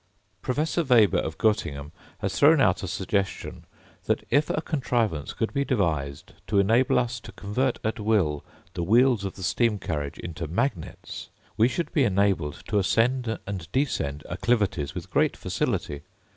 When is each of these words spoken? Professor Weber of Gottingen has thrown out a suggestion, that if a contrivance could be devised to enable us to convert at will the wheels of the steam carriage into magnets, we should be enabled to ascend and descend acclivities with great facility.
Professor 0.41 0.83
Weber 0.83 1.19
of 1.19 1.37
Gottingen 1.37 1.91
has 2.21 2.39
thrown 2.39 2.59
out 2.59 2.81
a 2.81 2.87
suggestion, 2.87 3.65
that 4.05 4.23
if 4.31 4.49
a 4.49 4.59
contrivance 4.59 5.31
could 5.31 5.53
be 5.53 5.63
devised 5.63 6.33
to 6.47 6.57
enable 6.57 6.97
us 6.97 7.19
to 7.19 7.31
convert 7.33 7.77
at 7.83 7.99
will 7.99 8.43
the 8.73 8.81
wheels 8.81 9.23
of 9.25 9.35
the 9.35 9.43
steam 9.43 9.77
carriage 9.77 10.17
into 10.17 10.47
magnets, 10.47 11.29
we 11.55 11.67
should 11.67 11.93
be 11.93 12.03
enabled 12.03 12.63
to 12.67 12.79
ascend 12.79 13.37
and 13.45 13.71
descend 13.71 14.23
acclivities 14.27 14.95
with 14.95 15.11
great 15.11 15.37
facility. 15.37 16.01